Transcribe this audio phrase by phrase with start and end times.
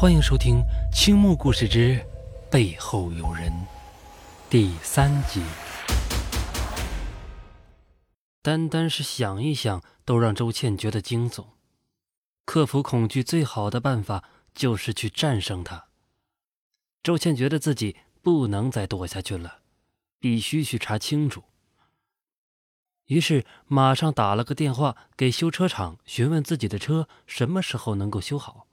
[0.00, 0.58] 欢迎收听
[0.94, 2.00] 《青木故事之
[2.48, 3.50] 背后有人》
[4.48, 5.42] 第三集。
[8.40, 11.46] 单单是想一想，都让周倩觉得惊悚。
[12.44, 14.22] 克服恐惧最好的办法
[14.54, 15.86] 就是去战胜它。
[17.02, 19.58] 周倩觉得自己不能再躲下去了，
[20.20, 21.42] 必须去查清楚。
[23.06, 28.67] 于是马上打了个电话给修车厂，询问自己的车什么时候能够修好。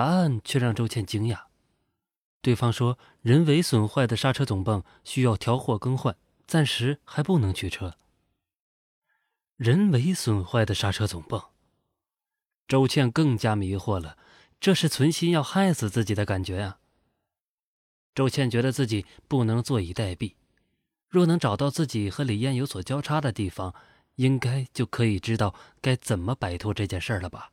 [0.00, 1.42] 答案却让周倩惊讶，
[2.40, 7.98] 对方说人为损坏的刹车总泵需要调货更换，暂时还不能取车。
[9.58, 11.50] 人为损坏的刹车总泵，
[12.66, 14.16] 周倩更加迷惑了，
[14.58, 16.78] 这是存心要害死自己的感觉啊！
[18.14, 20.32] 周倩觉得自己不能坐以待毙，
[21.10, 23.74] 若能找到自己和李艳有所交叉的地方，
[24.14, 27.52] 应该就可以知道该怎么摆脱这件事了吧。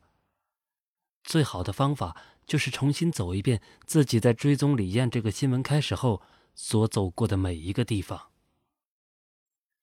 [1.24, 2.16] 最好的方法
[2.48, 6.22] 就是重新走一遍自己在追踪李艳这个新闻开始后
[6.54, 8.30] 所走过的每一个地方。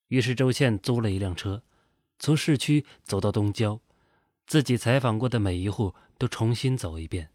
[0.08, 1.64] 于是周倩租了一辆车，
[2.17, 3.80] 从市区走到东郊，
[4.48, 7.30] 自己采访过的每一户都重新走一遍。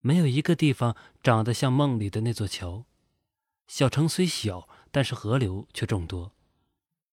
[0.00, 2.84] 没有一个地方长得像梦里的那座桥。
[3.66, 6.32] 小城虽小，但是河流却众多，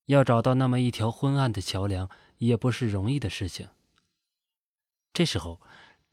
[0.08, 2.10] 要找到那么一条昏暗的桥梁
[2.40, 3.70] 也不是容易的事情。
[5.14, 5.62] 这时候。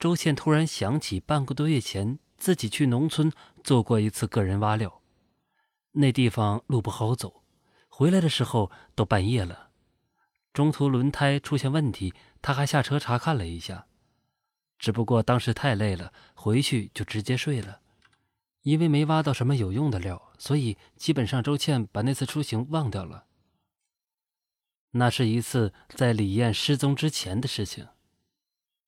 [0.01, 3.31] 周倩突然想起，半个多月前自己去农村
[3.63, 5.03] 做过一次个人挖料，
[5.93, 7.43] 那地方路不好走，
[7.87, 9.69] 回来的时候都半夜了，
[10.55, 13.89] 中途轮胎出现问题，她还下车查看了一下，
[14.79, 17.83] 只不过当时太累了，回去就直接睡了，
[18.63, 23.27] 因为没挖到什么有用的料，所以基本上周倩把那次出行忘掉了。
[24.93, 27.87] 那是一次在李艳失踪之前的事情，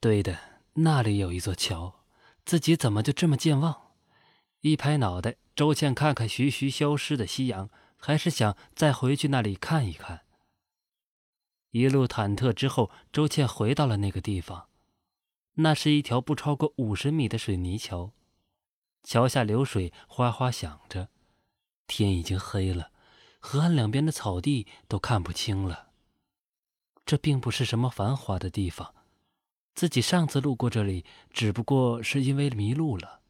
[0.00, 0.51] 对的。
[0.74, 2.00] 那里有一座桥，
[2.46, 3.92] 自己怎么就这么健忘？
[4.60, 10.22] 一拍脑袋，周倩看看徐徐消失的夕阳，还是想再回去那里看一看。
[11.72, 14.68] 一路忐忑之后，周倩回到了那个地方。
[15.56, 18.12] 那是一条不超过五十米的水泥桥，
[19.02, 21.10] 桥下流水哗哗响着，
[21.86, 22.90] 天已经黑了，
[23.38, 25.88] 河岸两边的草地都看不清了。
[27.04, 28.94] 这并不是什么繁华的地方。
[29.74, 33.20] 自己上次路过这里，只不过是因为迷路了。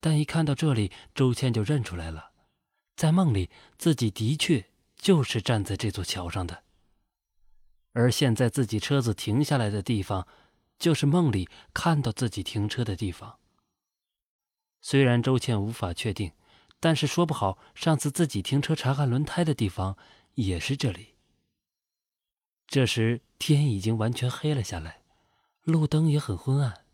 [0.00, 2.32] 但一看到这里，周倩就认出来了，
[2.94, 6.62] 在梦里自己的确就是站在这座桥上的，
[7.92, 10.28] 而现在自己车子停下来的地方，
[10.78, 13.38] 就是梦里看到自己停车的地方。
[14.80, 16.32] 虽然周倩无法确定，
[16.78, 19.96] 但是说不好上次自己停车查看轮胎的地方
[20.34, 21.14] 也是这里。
[22.66, 25.03] 这时天已经完全黑了下来。
[25.64, 26.84] 路灯也很昏暗，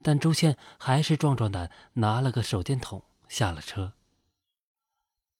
[0.00, 3.94] 但周倩还是壮壮胆，拿了个手电筒下了车。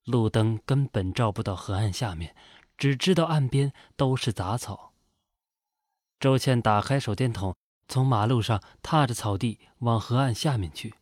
[0.05, 2.35] 路灯根本照不到河岸下面，
[2.77, 4.93] 只知道岸边都是杂草。
[6.19, 7.55] 周倩打开手电筒，
[7.87, 10.95] 从马路上踏着草地往河岸下面去。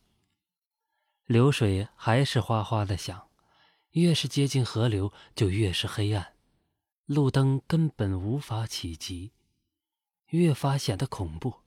[1.25, 3.27] 流水还是哗哗的响，
[3.91, 6.35] 越是接近河流，就越是黑暗，
[7.07, 9.31] 路灯根本无法企及，
[10.27, 11.60] 越发显得恐怖。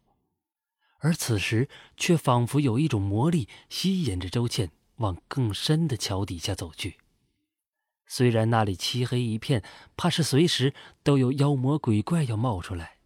[1.05, 6.97] 而此时，却仿佛有一种魔力吸引着周倩往更深的桥底下走去。
[8.07, 9.63] 虽然那里漆黑一片，
[9.99, 10.73] 怕是随时
[11.03, 12.97] 都有妖魔鬼怪要冒出来。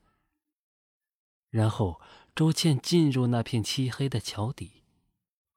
[1.50, 2.00] 然后，
[2.36, 4.84] 周倩进入那片漆黑的桥底，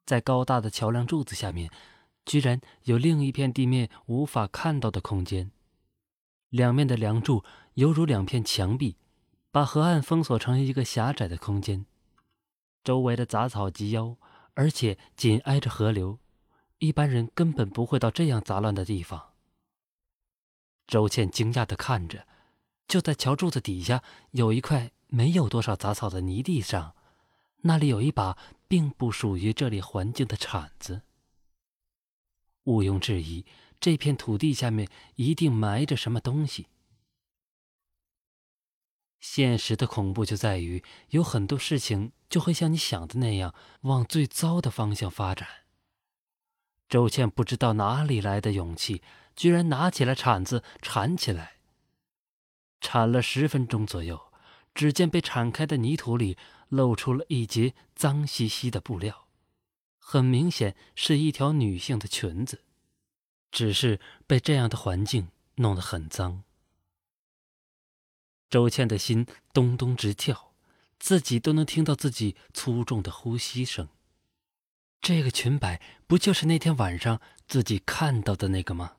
[0.08, 1.70] 在高大的桥梁柱子下面，
[2.26, 5.52] 居然有另一片地面无法看到的空间。
[6.50, 7.44] 两面的梁柱
[7.76, 8.98] 犹如两片墙壁，
[9.52, 11.86] 把河岸封锁成一个狭窄的空间。
[12.84, 14.18] 周围的杂草及腰，
[14.54, 16.20] 而且紧挨着河流，
[16.80, 19.34] 一般人根本不会到这样杂乱的地方。
[20.88, 22.28] 周倩惊讶地看着，
[22.88, 26.96] 就在桥柱子底下有一块没有多少杂草的泥地上，
[27.62, 28.38] 那里有一把
[28.68, 31.04] 并不属于这里环境的铲子。
[32.64, 33.46] 毋庸置疑，
[33.80, 36.68] 这片土地下面一定埋着什么东西。
[39.22, 45.48] 现实的恐怖就在于，有很多事情就会像你想的那样，往最糟的方向发展。
[46.90, 49.02] 周倩不知道哪里来的勇气，
[49.36, 51.54] 居然拿起了铲子铲起来。
[52.82, 54.20] 铲了十分钟左右，
[54.74, 56.36] 只见被铲开的泥土里
[56.70, 59.28] 露出了一截脏兮兮的布料，
[60.00, 62.64] 很明显是一条女性的裙子，
[63.52, 66.44] 只是被这样的环境弄得很脏。
[68.52, 70.52] 周倩的心咚咚直跳，
[71.00, 73.88] 自己都能听到自己粗重的呼吸声。
[75.00, 78.98] 这个裙摆不就是那天晚上自己看到的那个吗？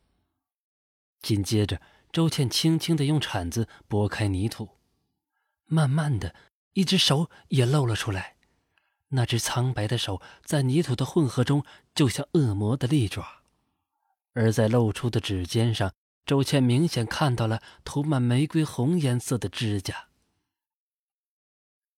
[1.21, 4.71] 紧接着，周倩轻轻的用铲子拨开泥土，
[5.67, 6.35] 慢慢的，
[6.73, 8.37] 一只手也露了出来。
[9.09, 11.63] 那只苍白的手在泥土的混合中，
[11.95, 13.43] 就像恶魔的利爪，
[14.33, 15.93] 而在露出的指尖上，
[16.25, 20.09] 周倩明显看到了涂满玫瑰红颜色的指甲。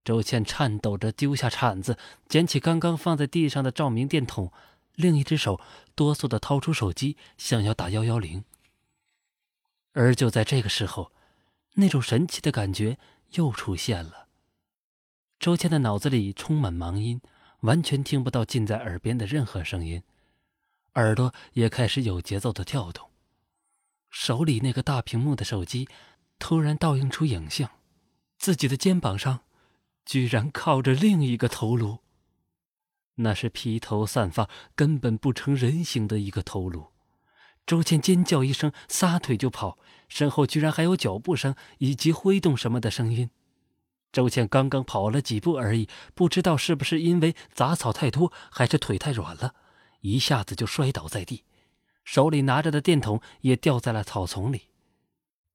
[0.03, 1.99] 周倩颤抖着丢下铲子，
[2.29, 4.53] 捡起刚刚放在地上的照明电筒，
[4.95, 5.61] 另一只手
[5.95, 8.45] 哆嗦的掏出手机，想要打幺幺零。
[9.93, 11.13] 而就在这个时候，
[11.75, 12.99] 那种神奇的感觉
[13.33, 14.29] 又出现了。
[15.39, 17.21] 周倩的脑子里充满盲音，
[17.61, 20.03] 完全听不到近在耳边的任何声音，
[20.95, 23.11] 耳朵也开始有节奏的跳动。
[24.17, 25.89] 手里那个大屏幕的手机
[26.39, 27.69] 突然倒映出影像，
[28.39, 29.41] 自己的肩膀上。
[30.07, 31.99] 居然靠着另一个头颅，
[33.17, 36.89] 那是披头散发、根本不成人形的一个头颅。
[37.67, 39.79] 周倩尖叫一声，撒腿就跑，
[40.09, 43.31] 身后居然还有脚步声以及挥动什么的声音。
[44.13, 49.55] 周倩刚刚跑了几步而已，不知道是不是因为杂草太多，还是腿太软了，
[50.03, 51.43] 一下子就摔倒在地，
[52.05, 54.69] 手里拿着的电筒也掉在了草丛里。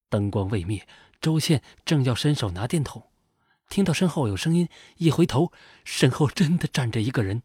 [0.09, 0.87] 灯光未灭，
[1.21, 3.03] 周倩正要伸手拿电筒。
[3.69, 4.67] 听到身后有声音，
[4.97, 5.51] 一回头，
[5.83, 7.43] 身后真的站着一个人。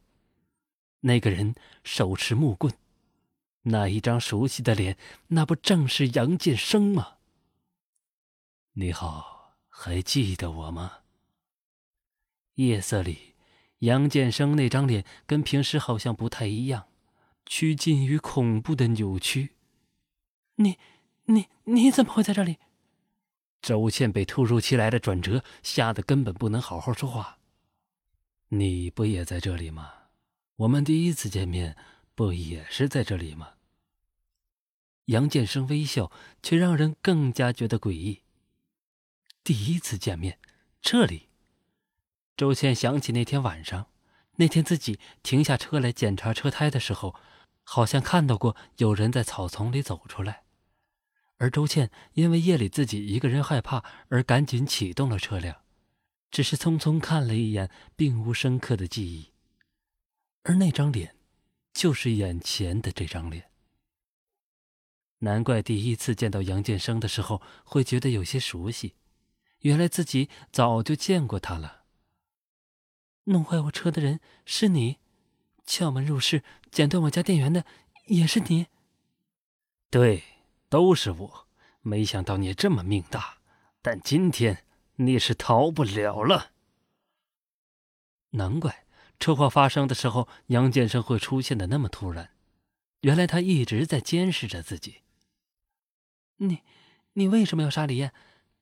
[1.00, 2.72] 那个人手持木棍，
[3.64, 4.96] 那一张熟悉的脸，
[5.28, 7.18] 那不正是杨建生吗？
[8.72, 11.00] 你好，还记得我吗？
[12.54, 13.34] 夜色里，
[13.80, 16.86] 杨建生那张脸跟平时好像不太一样，
[17.46, 19.50] 趋近于恐怖的扭曲。
[20.56, 20.78] 你，
[21.24, 22.58] 你，你怎么会在这里？
[23.60, 27.38] 周倩被突如其来的转折吓得根本不能好好说话。
[28.48, 29.92] 你不也在这里吗？
[30.56, 31.76] 我们第一次见面
[32.14, 33.54] 不也是在这里吗？
[35.06, 36.12] 杨建生微笑，
[36.42, 38.20] 却让人更加觉得诡异。
[39.42, 40.38] 第一次见面，
[40.80, 41.28] 这里。
[42.36, 43.88] 周倩想起那天晚上，
[44.36, 47.14] 那天自己停下车来检查车胎的时候，
[47.64, 50.44] 好像看到过有人在草丛里走出来。
[51.38, 55.62] 而周倩因为夜里自己一个人害怕，而赶紧启动了车辆，
[56.30, 59.32] 只是匆匆看了一眼，并无深刻的记忆。
[60.44, 61.16] 而那张脸，
[61.72, 63.50] 就是眼前的这张脸。
[65.18, 68.94] 难怪第一次见到杨建生的时候会觉得有些熟悉，
[69.60, 71.84] 原来自己早就见过他了。
[73.24, 74.98] 弄坏我车的人是你，
[75.66, 77.64] 撬门入室、剪断我家电源的
[78.06, 78.66] 也是你。
[79.90, 80.24] 对。
[80.70, 81.46] 都是我，
[81.82, 83.38] 没想到你这么命大，
[83.80, 84.64] 但今天
[84.96, 86.50] 你是逃不了了。
[88.30, 88.84] 难怪
[89.20, 92.30] 车祸发生的时候，杨建生会出现的那么突然，
[93.02, 95.02] 原来他一直在监视着自己。
[96.38, 96.62] 你，
[97.12, 98.12] 你为什么要杀李艳？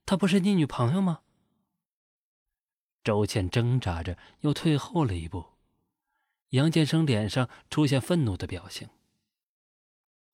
[0.04, 1.20] 她不是你女朋友吗？
[3.02, 5.51] 周倩挣扎着又退后了一步，
[6.52, 8.88] 杨建生脸上出现愤怒的表情。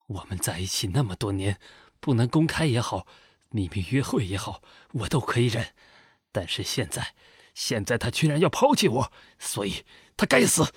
[0.07, 1.59] 我们在一起那么多年，
[1.99, 3.07] 不能公开也好，
[3.49, 4.61] 秘密约会也好，
[4.91, 5.73] 我都可以忍。
[6.31, 7.15] 但是现在，
[7.53, 9.85] 现在他居然要抛弃我，所以
[10.17, 10.73] 他该死。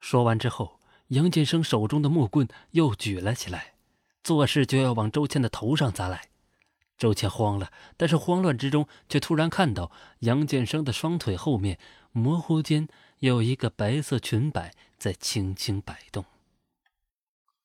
[0.00, 0.78] 说完之后，
[1.08, 3.74] 杨建生手中的木棍又举了起来，
[4.22, 6.28] 作势就要往周倩的头上砸来。
[6.96, 9.90] 周倩慌了，但是慌乱之中却突然看到
[10.20, 11.78] 杨建生的双腿后面，
[12.12, 12.88] 模糊间
[13.20, 16.24] 有一个白色裙摆在轻轻摆动。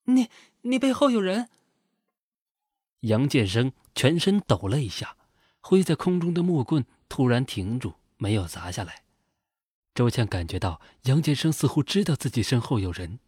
[0.06, 0.30] 你
[0.62, 1.50] 你背后有人！
[3.02, 5.16] 杨建生全身抖了一下，
[5.62, 9.04] 挥在空中的木棍突然停住，没有砸下来。
[9.94, 13.20] 周倩感觉到杨建生似乎知道自己身后有人，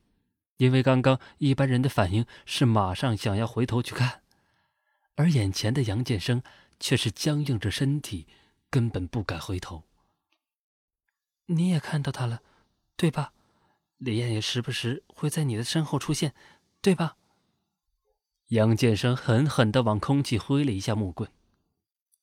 [0.58, 4.22] 因为刚刚一般人的反应是马上想要回头去看，
[5.15, 6.41] 而眼前的杨建生
[6.79, 8.25] 却是僵硬着身体，
[8.70, 9.84] 根本不敢回头。
[11.47, 12.41] 你也看到他了，
[12.95, 13.33] 对吧？
[13.97, 16.33] 李艳也时不时会在你的身后出现。
[16.81, 17.17] 对吧？
[18.49, 21.27] 杨建生狠狠的往空气挥了一下木棍。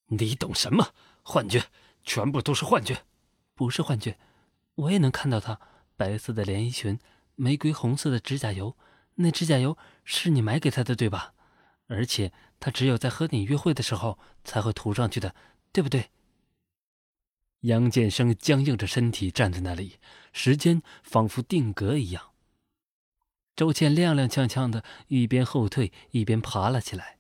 [0.07, 0.95] 你懂什么？
[1.25, 1.65] 幻觉，
[2.05, 3.03] 全部都是幻觉。
[3.57, 4.17] 不是幻觉，
[4.77, 5.59] 我也能看到他
[5.97, 7.01] 白色的连衣裙，
[7.35, 8.77] 玫瑰红色的指甲油。
[9.17, 11.35] 那指甲油是你买给他的，对吧？
[11.89, 15.35] 而且他只有在和你约会的时候才会涂上去的，
[15.73, 16.11] 对不对？
[17.63, 19.99] 杨建生僵硬着身体站在那里，
[20.33, 22.31] 时间仿佛定格一样。
[23.55, 27.19] 周倩踉踉跄跄的，一边后退一边爬了起来。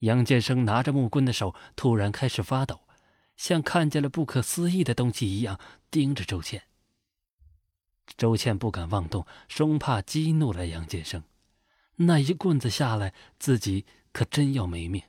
[0.00, 2.80] 杨建生拿着木棍的手突然开始发抖，
[3.36, 5.60] 像看见了不可思议的东西一样
[5.90, 6.64] 盯着周倩。
[8.16, 11.22] 周倩不敢妄动，生怕激怒了杨建生。
[11.96, 15.02] 那一棍子下来，自己可真要没命。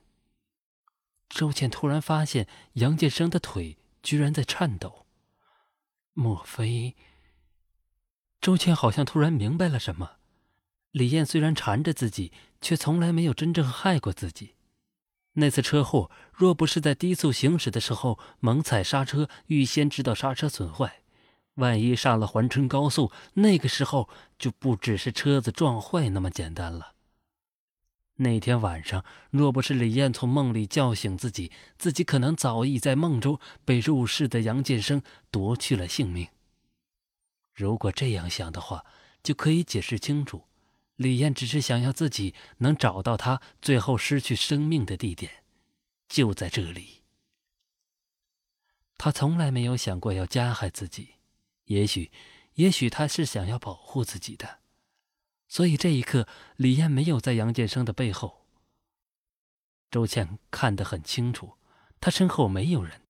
[1.28, 5.06] 周倩突然发现杨建生的腿居然在颤抖，
[6.14, 6.96] 莫非？
[8.40, 10.12] 周倩好像突然明白了什么。
[10.92, 14.54] 李艳虽然缠着自己，却从来没有真正害过自己。
[15.34, 21.02] 那次车祸，若不是在低速行驶的时候猛踩刹车，预先知道刹车损坏，
[21.54, 26.94] 万一上了环城高速，那个时候就不只是车子撞坏那么简单了。
[28.20, 36.28] 那天晚上，若不是李艳从梦里叫醒自己，自己可能早已在梦中被入室的杨建生夺去了性命。
[37.54, 38.84] 如果这样想的话，
[39.22, 40.44] 就可以解释清楚。
[40.96, 45.44] 李艳只是想要自己能找到他最后失去生命的地点，
[46.08, 47.02] 就在这里。
[48.96, 51.10] 他从来没有想过要加害自己，
[51.66, 52.10] 也许，
[52.54, 54.58] 也许他是想要保护自己的，
[55.48, 58.46] 所以这一刻，李艳没有在杨建生的背后。
[59.90, 61.54] 周倩看得很清楚，
[62.00, 63.02] 他身后没有人，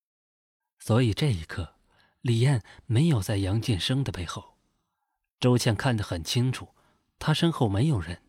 [0.79, 1.75] 所以这一刻，
[2.23, 4.57] 李艳没有在杨建生的背后。
[5.39, 6.69] 周倩看得很清楚。
[7.21, 8.23] 他身后没有人，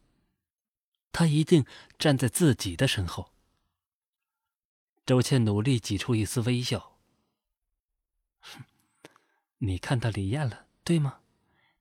[1.11, 1.63] 他一定
[1.99, 3.33] 站在自己的身后。
[5.05, 6.97] 周倩努力挤出一丝微笑
[8.41, 8.63] ：“哼
[9.59, 11.19] 你看到李艳了，对吗？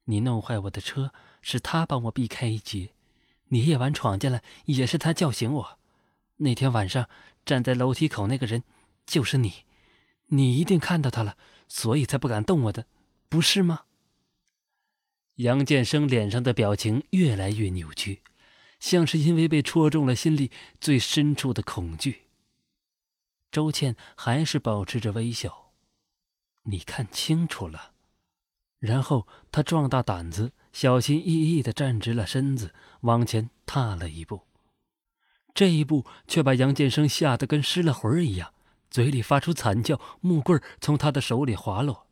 [0.05, 2.91] 你弄坏我的车，是他帮我避开一劫；
[3.49, 5.79] 你夜晚闯进来，也是他叫醒我。
[6.39, 7.09] 那天晚上
[7.45, 8.65] 站在楼梯口那个人，
[9.07, 9.65] 就是你。
[10.27, 11.37] 你一定看到他了，
[11.69, 12.87] 所以才不敢动我的，
[13.29, 13.85] 不是吗？”
[15.37, 18.23] 杨建生脸上的表情越来越扭曲，
[18.81, 22.25] 像是因为被戳中了心里最深处的恐惧。
[23.51, 25.71] 周倩还是保持着微笑，
[26.65, 27.93] 你看清楚了。
[28.79, 34.43] 然后他壮大胆子，小心翼翼地站直了身子，往前踏了一步。
[35.53, 38.55] 这一步却把杨建生吓得跟失了魂一样，
[38.89, 42.07] 嘴里发出惨叫，木棍从他的手里滑落。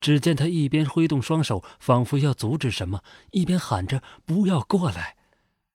[0.00, 3.02] 只见他一边挥动双手，仿佛要阻止什么，
[3.32, 5.16] 一边喊着“不要过来”，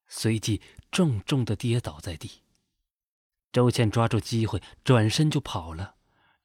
[0.08, 0.62] 随即
[0.94, 2.44] 重重的跌倒在地。
[3.52, 5.96] 周倩抓住机会，转身就跑了，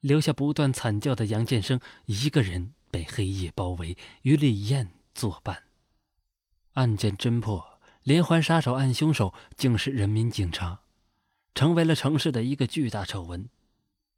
[0.01, 5.68] 留下不断惨叫的杨建生一个人被黑夜包围，与李艳作伴。
[6.79, 10.79] 案件侦破，连环杀手案凶手竟是人民警察，
[11.53, 13.49] 成为了城市的一个巨大丑闻。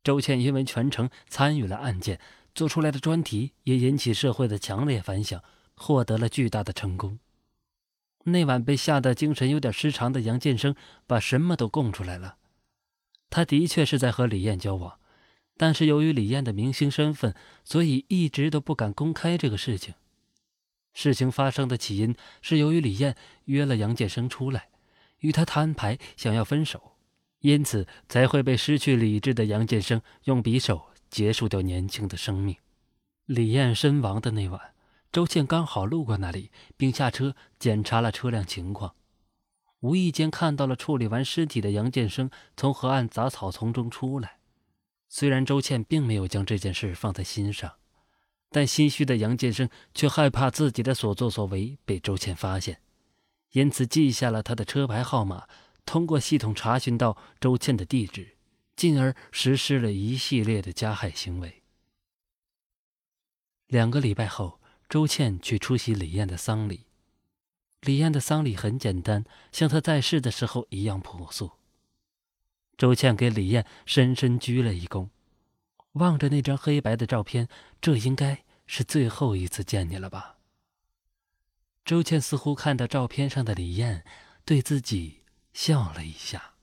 [0.04, 2.20] 周倩因为全程参与了案件。
[2.54, 5.42] 做出来的专题也引起社会的强烈反响，
[5.74, 7.18] 获得了巨大的成功。
[8.26, 10.76] 那晚被吓得精神有点失常的杨建生，
[11.08, 12.36] 把什么都供出来了。
[13.30, 15.00] 他的确是在和李艳交往，
[15.56, 19.94] 但是由于李艳的明星身份，所以一直都不敢公开这个事情。
[20.94, 24.70] 事情发生的起因是由于李艳约了杨建生出来，
[25.20, 26.94] 与他摊牌，想要分手，
[27.40, 30.92] 因此才会被失去理智的杨建生用匕首。
[31.12, 32.56] 结束掉年轻的生命。
[33.26, 34.74] 李艳身亡的那晚，
[35.12, 38.96] 周倩刚好路过那里，并下车检查了车辆情况，
[39.82, 44.38] 无意间看到了处理完尸体的杨建生从河岸杂草丛中出来。
[45.10, 47.74] 虽然周倩并没有将这件事放在心上，
[48.52, 52.80] 但心虚的杨建生却害怕自己的所作所为被周倩发现，
[53.54, 55.48] 因此记下了他的车牌号码，
[55.86, 58.38] 通过系统查询到周倩的地址。
[58.74, 61.62] 进而实施了一系列的加害行为。
[63.68, 66.86] 两个礼拜后，周倩去出席李艳的丧礼。
[67.82, 71.52] 李艳的丧礼很简单，像她在世的时候一样朴素。
[72.76, 75.10] 周倩给李艳深深鞠了一躬，
[75.94, 77.48] 望着那张黑白的照片，
[77.82, 80.38] 这应该是最后一次见你了吧？
[81.84, 84.06] 周倩似乎看到照片上的李艳，
[84.46, 86.54] 对自己笑了一下。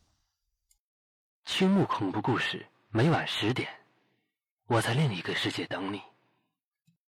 [1.44, 3.68] 青木恐怖故事，每晚十点，
[4.66, 6.00] 我在另一个世界等你。